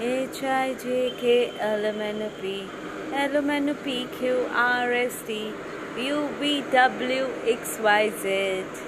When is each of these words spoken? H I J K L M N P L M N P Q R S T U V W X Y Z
H 0.00 0.44
I 0.44 0.74
J 0.74 1.12
K 1.20 1.52
L 1.58 1.84
M 1.84 2.00
N 2.00 2.30
P 2.40 2.68
L 3.12 3.36
M 3.36 3.50
N 3.50 3.74
P 3.82 4.06
Q 4.18 4.46
R 4.54 4.92
S 4.92 5.16
T 5.26 5.52
U 5.98 6.28
V 6.38 6.62
W 6.70 7.26
X 7.44 7.78
Y 7.82 8.10
Z 8.22 8.64